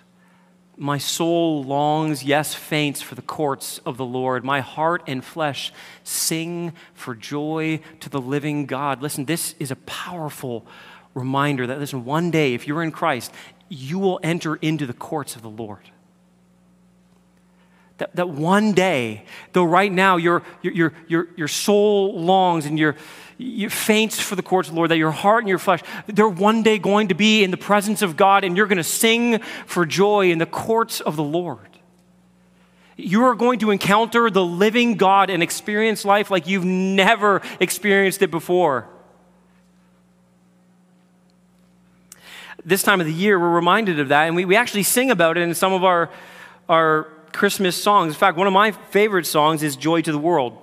[0.76, 4.44] My soul longs, yes, faints for the courts of the Lord.
[4.44, 5.72] My heart and flesh
[6.02, 9.00] sing for joy to the living God.
[9.00, 10.66] Listen, this is a powerful
[11.14, 13.32] reminder that, listen, one day, if you're in Christ,
[13.74, 15.90] you will enter into the courts of the Lord.
[17.98, 22.96] That, that one day, though right now your, your, your, your soul longs and your,
[23.38, 26.28] you faints for the courts of the Lord, that your heart and your flesh, they're
[26.28, 29.38] one day going to be in the presence of God and you're going to sing
[29.66, 31.58] for joy in the courts of the Lord.
[32.96, 38.22] You are going to encounter the living God and experience life like you've never experienced
[38.22, 38.88] it before.
[42.64, 45.36] This time of the year, we're reminded of that, and we, we actually sing about
[45.36, 46.10] it in some of our,
[46.68, 48.14] our Christmas songs.
[48.14, 50.56] In fact, one of my favorite songs is Joy to the World.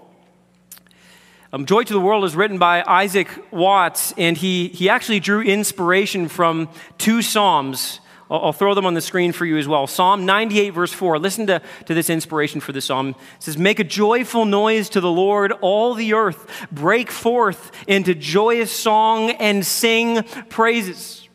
[1.54, 5.42] Um, Joy to the World is written by Isaac Watts, and he, he actually drew
[5.42, 8.00] inspiration from two Psalms.
[8.32, 9.86] I'll, I'll throw them on the screen for you as well.
[9.86, 11.20] Psalm 98, verse 4.
[11.20, 13.10] Listen to, to this inspiration for the psalm.
[13.10, 16.68] It says, Make a joyful noise to the Lord, all the earth.
[16.72, 21.28] Break forth into joyous song and sing praises.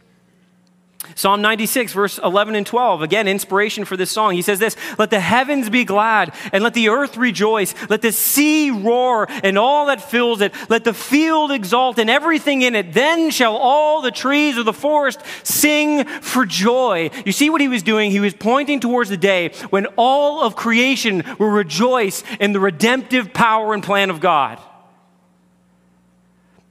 [1.14, 4.34] Psalm 96, verse 11 and 12, again, inspiration for this song.
[4.34, 7.74] He says this Let the heavens be glad, and let the earth rejoice.
[7.88, 10.54] Let the sea roar, and all that fills it.
[10.68, 12.92] Let the field exult, and everything in it.
[12.92, 17.10] Then shall all the trees of the forest sing for joy.
[17.24, 18.10] You see what he was doing?
[18.10, 23.32] He was pointing towards the day when all of creation will rejoice in the redemptive
[23.32, 24.60] power and plan of God.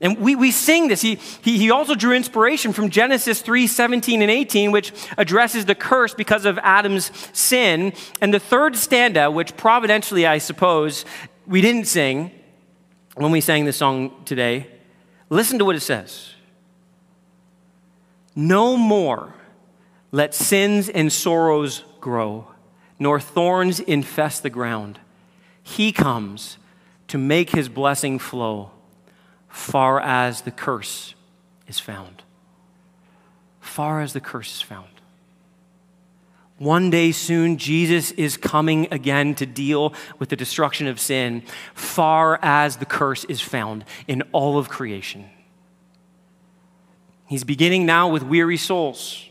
[0.01, 1.01] And we, we sing this.
[1.01, 5.75] He, he, he also drew inspiration from Genesis 3 17 and 18, which addresses the
[5.75, 7.93] curse because of Adam's sin.
[8.21, 11.05] And the third stanza, which providentially, I suppose,
[11.47, 12.31] we didn't sing
[13.15, 14.67] when we sang this song today,
[15.29, 16.33] listen to what it says
[18.35, 19.33] No more
[20.11, 22.47] let sins and sorrows grow,
[22.99, 24.99] nor thorns infest the ground.
[25.61, 26.57] He comes
[27.07, 28.71] to make his blessing flow
[29.55, 31.15] far as the curse
[31.65, 32.23] is found.
[33.61, 34.89] Far as the curse is found.
[36.57, 41.41] One day soon, Jesus is coming again to deal with the destruction of sin,
[41.73, 45.29] far as the curse is found in all of creation.
[47.25, 49.23] He's beginning now with weary souls.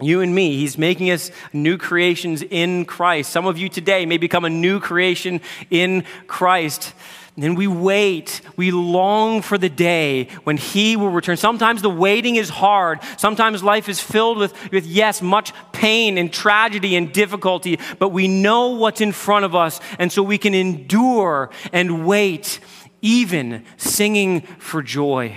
[0.00, 3.30] You and me, he's making us new creations in Christ.
[3.30, 6.92] Some of you today may become a new creation in Christ.
[7.36, 11.38] And we wait, we long for the day when He will return.
[11.38, 13.00] Sometimes the waiting is hard.
[13.16, 18.28] Sometimes life is filled with, with, yes, much pain and tragedy and difficulty, but we
[18.28, 22.60] know what's in front of us, and so we can endure and wait,
[23.00, 25.34] even singing for joy.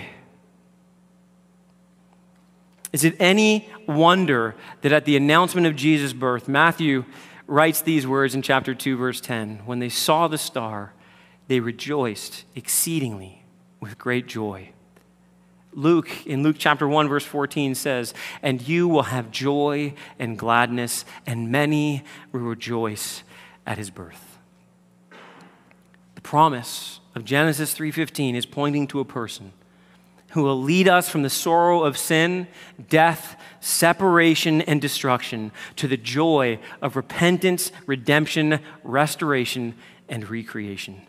[2.92, 7.06] Is it any wonder that at the announcement of Jesus' birth, Matthew
[7.46, 10.92] writes these words in chapter 2, verse 10 when they saw the star,
[11.48, 13.44] they rejoiced exceedingly
[13.80, 14.70] with great joy.
[15.72, 21.04] Luke, in Luke chapter 1, verse 14, says, And you will have joy and gladness,
[21.26, 23.22] and many will rejoice
[23.66, 24.38] at his birth.
[26.14, 29.52] The promise of Genesis 3:15 is pointing to a person
[30.30, 32.46] who will lead us from the sorrow of sin,
[32.88, 39.74] death, separation, and destruction to the joy of repentance, redemption, restoration,
[40.08, 41.02] and recreation.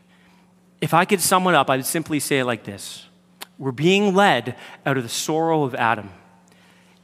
[0.79, 3.07] If I could sum it up, I would simply say it like this
[3.57, 4.55] We're being led
[4.85, 6.09] out of the sorrow of Adam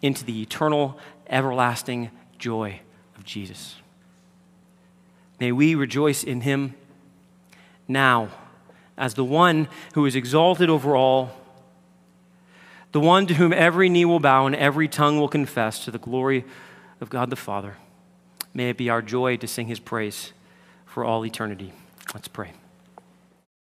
[0.01, 2.81] into the eternal, everlasting joy
[3.17, 3.75] of Jesus.
[5.39, 6.75] May we rejoice in him
[7.87, 8.29] now
[8.97, 11.31] as the one who is exalted over all,
[12.91, 15.97] the one to whom every knee will bow and every tongue will confess to the
[15.97, 16.45] glory
[17.01, 17.77] of God the Father.
[18.53, 20.31] May it be our joy to sing his praise
[20.85, 21.73] for all eternity.
[22.13, 22.51] Let's pray.